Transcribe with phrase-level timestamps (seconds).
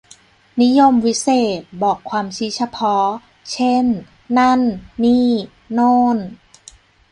[0.61, 1.29] นิยมวิเศ
[1.59, 3.07] ษณ์ บอกความชี้เฉพาะ
[3.51, 3.85] เช่น
[4.37, 4.61] นั่น
[5.03, 5.29] นี่
[5.73, 6.17] โน่น